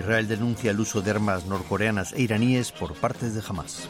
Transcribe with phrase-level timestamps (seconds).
[0.00, 3.88] Israel denuncia el uso de armas norcoreanas e iraníes por partes de Hamas.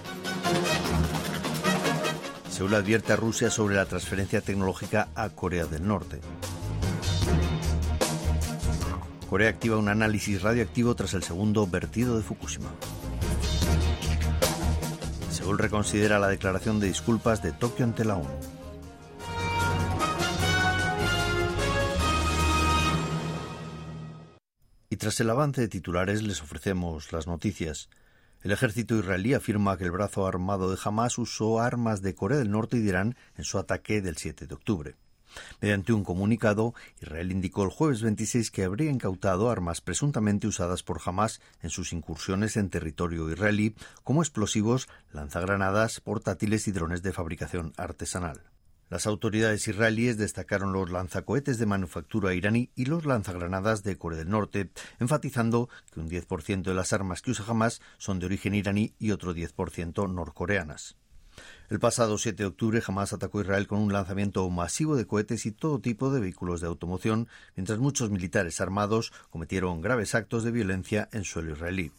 [2.50, 6.20] Seúl advierte a Rusia sobre la transferencia tecnológica a Corea del Norte.
[9.28, 12.70] Corea activa un análisis radioactivo tras el segundo vertido de Fukushima.
[15.30, 18.59] Seúl reconsidera la declaración de disculpas de Tokio ante la ONU.
[24.92, 27.88] Y tras el avance de titulares les ofrecemos las noticias.
[28.42, 32.50] El ejército israelí afirma que el brazo armado de Hamas usó armas de Corea del
[32.50, 34.96] Norte y de Irán en su ataque del 7 de octubre.
[35.60, 41.00] Mediante un comunicado, Israel indicó el jueves 26 que habría incautado armas presuntamente usadas por
[41.04, 47.72] Hamas en sus incursiones en territorio israelí, como explosivos, lanzagranadas, portátiles y drones de fabricación
[47.76, 48.49] artesanal.
[48.90, 54.30] Las autoridades israelíes destacaron los lanzacohetes de manufactura iraní y los lanzagranadas de Corea del
[54.30, 58.92] Norte, enfatizando que un 10% de las armas que usa Hamas son de origen iraní
[58.98, 60.96] y otro 10% norcoreanas.
[61.68, 65.52] El pasado 7 de octubre Hamas atacó Israel con un lanzamiento masivo de cohetes y
[65.52, 71.08] todo tipo de vehículos de automoción, mientras muchos militares armados cometieron graves actos de violencia
[71.12, 71.92] en suelo israelí.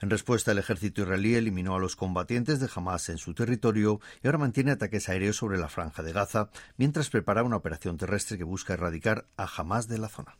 [0.00, 4.26] En respuesta, el ejército israelí eliminó a los combatientes de Hamas en su territorio y
[4.26, 8.44] ahora mantiene ataques aéreos sobre la franja de Gaza, mientras prepara una operación terrestre que
[8.44, 10.36] busca erradicar a Hamas de la zona.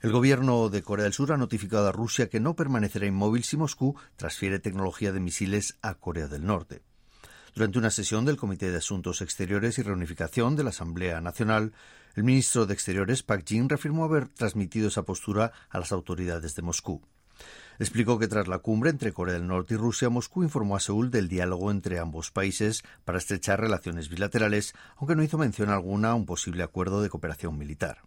[0.00, 3.56] El gobierno de Corea del Sur ha notificado a Rusia que no permanecerá inmóvil si
[3.56, 6.82] Moscú transfiere tecnología de misiles a Corea del Norte.
[7.52, 11.72] Durante una sesión del Comité de Asuntos Exteriores y Reunificación de la Asamblea Nacional,
[12.14, 16.62] el ministro de Exteriores, Pak Jin, reafirmó haber transmitido esa postura a las autoridades de
[16.62, 17.02] Moscú.
[17.78, 21.10] Explicó que tras la cumbre entre Corea del Norte y Rusia, Moscú informó a Seúl
[21.10, 26.14] del diálogo entre ambos países para estrechar relaciones bilaterales, aunque no hizo mención alguna a
[26.14, 28.02] un posible acuerdo de cooperación militar.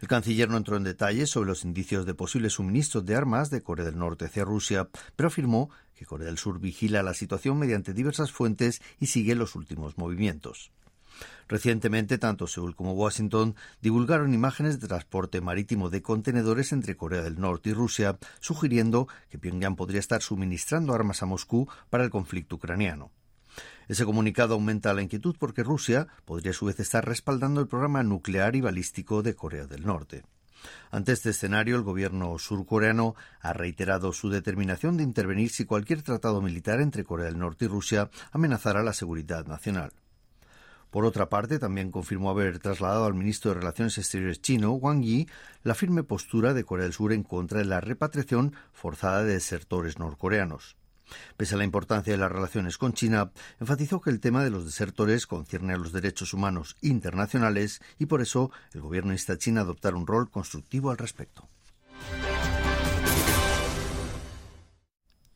[0.00, 3.62] El canciller no entró en detalles sobre los indicios de posibles suministros de armas de
[3.62, 7.94] Corea del Norte hacia Rusia, pero afirmó que Corea del Sur vigila la situación mediante
[7.94, 10.70] diversas fuentes y sigue los últimos movimientos.
[11.48, 17.40] Recientemente, tanto Seúl como Washington divulgaron imágenes de transporte marítimo de contenedores entre Corea del
[17.40, 22.56] Norte y Rusia, sugiriendo que Pyongyang podría estar suministrando armas a Moscú para el conflicto
[22.56, 23.10] ucraniano.
[23.88, 28.02] Ese comunicado aumenta la inquietud porque Rusia podría a su vez estar respaldando el programa
[28.02, 30.24] nuclear y balístico de Corea del Norte.
[30.90, 36.40] Ante este escenario, el gobierno surcoreano ha reiterado su determinación de intervenir si cualquier tratado
[36.40, 39.92] militar entre Corea del Norte y Rusia amenazara la seguridad nacional.
[40.94, 45.28] Por otra parte, también confirmó haber trasladado al ministro de Relaciones Exteriores chino, Wang Yi,
[45.64, 49.98] la firme postura de Corea del Sur en contra de la repatriación forzada de desertores
[49.98, 50.76] norcoreanos.
[51.36, 54.66] Pese a la importancia de las relaciones con China, enfatizó que el tema de los
[54.66, 59.62] desertores concierne a los derechos humanos internacionales y por eso el gobierno insta a China
[59.62, 61.48] a adoptar un rol constructivo al respecto.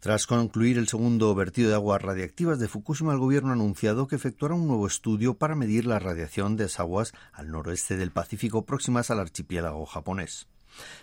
[0.00, 4.14] Tras concluir el segundo vertido de aguas radiactivas de Fukushima, el gobierno ha anunciado que
[4.14, 8.64] efectuará un nuevo estudio para medir la radiación de esas aguas al noroeste del Pacífico
[8.64, 10.46] próximas al archipiélago japonés.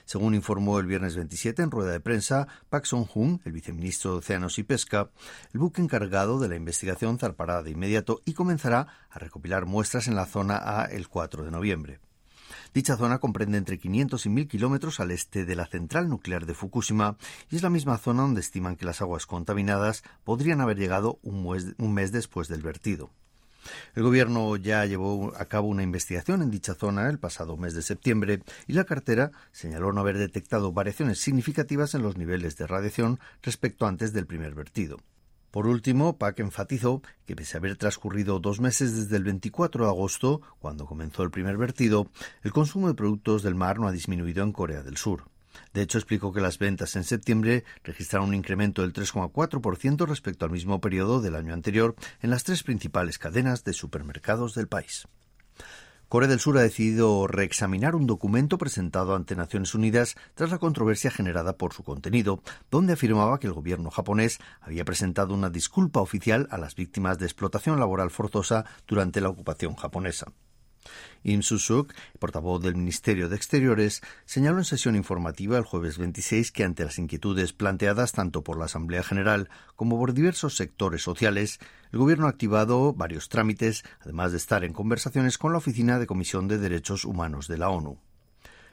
[0.05, 4.59] Según informó el viernes 27 en rueda de prensa, Pak Song-hun, el viceministro de Océanos
[4.59, 5.09] y Pesca,
[5.53, 10.15] el buque encargado de la investigación zarpará de inmediato y comenzará a recopilar muestras en
[10.15, 11.99] la zona A el 4 de noviembre.
[12.75, 16.53] Dicha zona comprende entre 500 y 1000 kilómetros al este de la central nuclear de
[16.53, 17.15] Fukushima
[17.49, 21.93] y es la misma zona donde estiman que las aguas contaminadas podrían haber llegado un
[21.93, 23.11] mes, después del vertido.
[23.95, 27.81] El gobierno ya llevó a cabo una investigación en dicha zona el pasado mes de
[27.81, 33.21] septiembre y la cartera señaló no haber detectado variaciones significativas en los niveles de radiación
[33.41, 34.99] respecto antes del primer vertido.
[35.55, 39.89] Por último, PAC enfatizó que pese a haber transcurrido dos meses desde el 24 de
[39.89, 42.11] agosto, cuando comenzó el primer vertido,
[42.43, 45.29] el consumo de productos del mar no ha disminuido en Corea del Sur.
[45.71, 50.51] De hecho, explicó que las ventas en septiembre registraron un incremento del 3,4% respecto al
[50.51, 55.07] mismo periodo del año anterior en las tres principales cadenas de supermercados del país.
[56.07, 61.09] Corea del Sur ha decidido reexaminar un documento presentado ante Naciones Unidas tras la controversia
[61.09, 66.47] generada por su contenido, donde afirmaba que el gobierno japonés había presentado una disculpa oficial
[66.51, 70.31] a las víctimas de explotación laboral forzosa durante la ocupación japonesa.
[71.23, 76.63] Im Susuk, portavoz del Ministerio de Exteriores, señaló en sesión informativa el jueves 26 que
[76.63, 81.59] ante las inquietudes planteadas tanto por la Asamblea General como por diversos sectores sociales,
[81.91, 86.07] el Gobierno ha activado varios trámites, además de estar en conversaciones con la Oficina de
[86.07, 87.99] Comisión de Derechos Humanos de la ONU.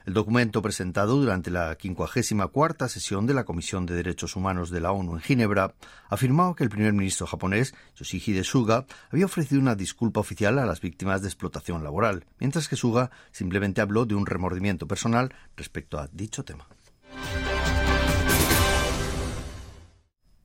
[0.05, 4.91] El documento presentado durante la 54 sesión de la Comisión de Derechos Humanos de la
[4.91, 5.75] ONU en Ginebra
[6.09, 10.81] afirmaba que el primer ministro japonés, Yoshihide Suga, había ofrecido una disculpa oficial a las
[10.81, 16.09] víctimas de explotación laboral, mientras que Suga simplemente habló de un remordimiento personal respecto a
[16.11, 16.67] dicho tema.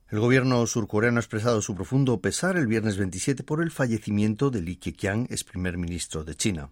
[0.07, 4.61] El gobierno surcoreano ha expresado su profundo pesar el viernes 27 por el fallecimiento de
[4.61, 6.69] Lee Keqiang, ex primer ministro de China.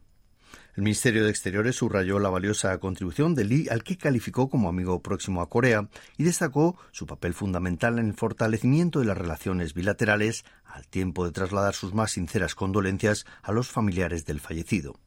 [0.77, 5.01] El Ministerio de Exteriores subrayó la valiosa contribución de Lee, al que calificó como amigo
[5.01, 10.45] próximo a Corea, y destacó su papel fundamental en el fortalecimiento de las relaciones bilaterales,
[10.65, 15.00] al tiempo de trasladar sus más sinceras condolencias a los familiares del fallecido.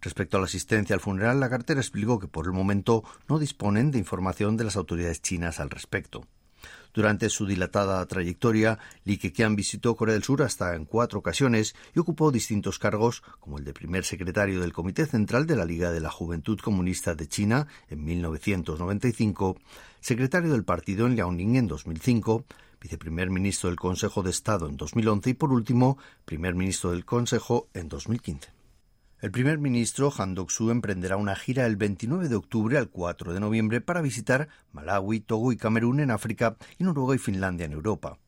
[0.00, 3.90] Respecto a la asistencia al funeral, la cartera explicó que por el momento no disponen
[3.90, 6.26] de información de las autoridades chinas al respecto.
[6.92, 11.98] Durante su dilatada trayectoria, Li Keqiang visitó Corea del Sur hasta en cuatro ocasiones y
[11.98, 16.00] ocupó distintos cargos, como el de primer secretario del Comité Central de la Liga de
[16.00, 19.56] la Juventud Comunista de China en 1995,
[20.00, 22.44] secretario del partido en Liaoning en 2005,
[22.80, 27.68] viceprimer ministro del Consejo de Estado en 2011 y, por último, primer ministro del Consejo
[27.74, 28.63] en 2015.
[29.24, 33.40] El primer ministro Han Dok-soo emprenderá una gira el 29 de octubre al 4 de
[33.40, 38.18] noviembre para visitar Malawi, Togo y Camerún en África y Noruega y Finlandia en Europa.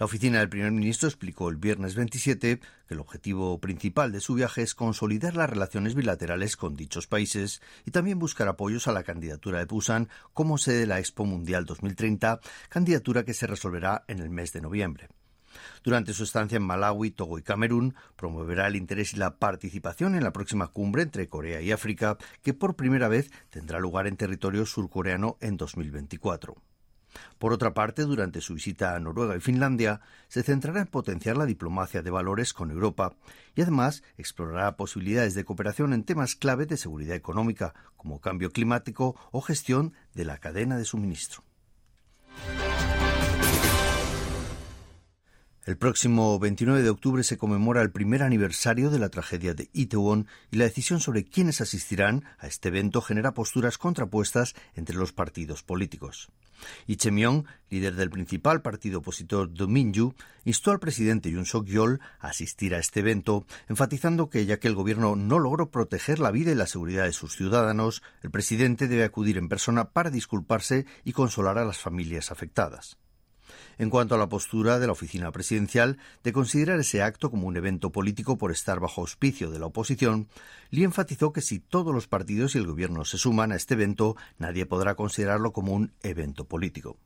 [0.00, 4.34] La oficina del primer ministro explicó el viernes 27 que el objetivo principal de su
[4.34, 9.04] viaje es consolidar las relaciones bilaterales con dichos países y también buscar apoyos a la
[9.04, 12.40] candidatura de Busan como sede de la Expo Mundial 2030,
[12.70, 15.10] candidatura que se resolverá en el mes de noviembre.
[15.82, 20.24] Durante su estancia en Malawi, Togo y Camerún, promoverá el interés y la participación en
[20.24, 24.66] la próxima cumbre entre Corea y África, que por primera vez tendrá lugar en territorio
[24.66, 26.56] surcoreano en 2024.
[27.38, 31.46] Por otra parte, durante su visita a Noruega y Finlandia, se centrará en potenciar la
[31.46, 33.14] diplomacia de valores con Europa
[33.54, 39.16] y además explorará posibilidades de cooperación en temas clave de seguridad económica, como cambio climático
[39.30, 41.44] o gestión de la cadena de suministro.
[45.66, 50.26] El próximo 29 de octubre se conmemora el primer aniversario de la tragedia de Itaewon
[50.50, 55.62] y la decisión sobre quiénes asistirán a este evento genera posturas contrapuestas entre los partidos
[55.62, 56.28] políticos.
[57.10, 60.12] Myung, líder del principal partido opositor Dominju,
[60.44, 64.74] instó al presidente Yoon Suk-yeol a asistir a este evento, enfatizando que ya que el
[64.74, 69.04] gobierno no logró proteger la vida y la seguridad de sus ciudadanos, el presidente debe
[69.04, 72.98] acudir en persona para disculparse y consolar a las familias afectadas
[73.78, 77.56] en cuanto a la postura de la oficina presidencial de considerar ese acto como un
[77.56, 80.28] evento político por estar bajo auspicio de la oposición,
[80.70, 84.16] Lee enfatizó que si todos los partidos y el gobierno se suman a este evento,
[84.38, 86.98] nadie podrá considerarlo como un evento político.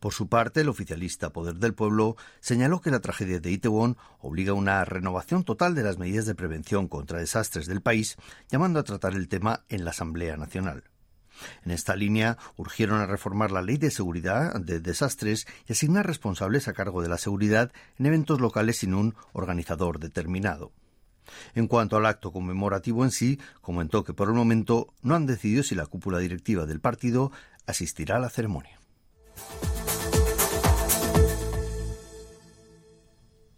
[0.00, 4.52] Por su parte, el oficialista Poder del Pueblo señaló que la tragedia de Itaewon obliga
[4.52, 8.16] a una renovación total de las medidas de prevención contra desastres del país,
[8.50, 10.84] llamando a tratar el tema en la Asamblea Nacional.
[11.64, 16.68] En esta línea urgieron a reformar la ley de seguridad de desastres y asignar responsables
[16.68, 20.72] a cargo de la seguridad en eventos locales sin un organizador determinado.
[21.54, 25.62] En cuanto al acto conmemorativo en sí, comentó que por el momento no han decidido
[25.62, 27.32] si la cúpula directiva del partido
[27.66, 28.78] asistirá a la ceremonia.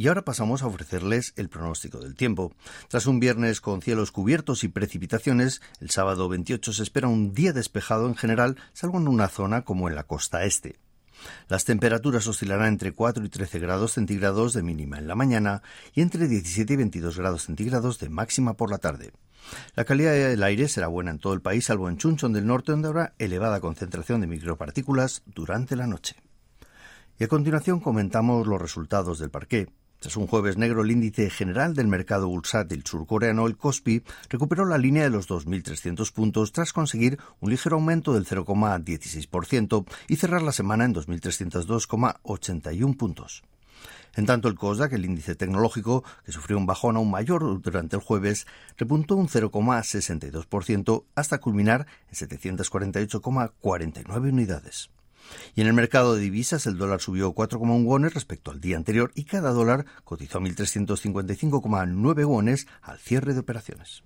[0.00, 2.54] Y ahora pasamos a ofrecerles el pronóstico del tiempo.
[2.88, 7.52] Tras un viernes con cielos cubiertos y precipitaciones, el sábado 28 se espera un día
[7.52, 10.78] despejado en general, salvo en una zona como en la costa este.
[11.50, 16.00] Las temperaturas oscilarán entre 4 y 13 grados centígrados de mínima en la mañana y
[16.00, 19.12] entre 17 y 22 grados centígrados de máxima por la tarde.
[19.74, 22.72] La calidad del aire será buena en todo el país, salvo en Chunchon del norte,
[22.72, 26.16] donde habrá elevada concentración de micropartículas durante la noche.
[27.18, 29.68] Y a continuación comentamos los resultados del parqué.
[30.00, 34.78] Tras un jueves negro, el índice general del mercado bursátil surcoreano, el Kospi, recuperó la
[34.78, 40.52] línea de los 2.300 puntos tras conseguir un ligero aumento del 0,16% y cerrar la
[40.52, 43.42] semana en 2.302,81 puntos.
[44.16, 48.02] En tanto, el COSDAQ, el índice tecnológico, que sufrió un bajón aún mayor durante el
[48.02, 48.46] jueves,
[48.78, 54.88] repuntó un 0,62% hasta culminar en 748,49 unidades.
[55.54, 59.12] Y en el mercado de divisas el dólar subió 4,1 wones respecto al día anterior
[59.14, 64.02] y cada dólar cotizó 1.355,9 wones al cierre de operaciones.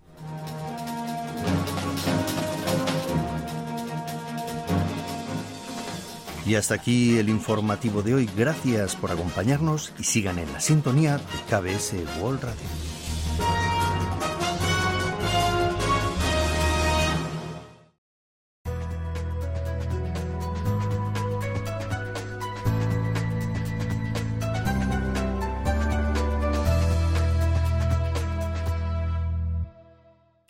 [6.47, 8.31] Y hasta aquí el informativo de hoy.
[8.37, 12.94] Gracias por acompañarnos y sigan en la sintonía de KBS World Radio.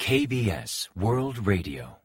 [0.04, 2.03] KBS World Radio.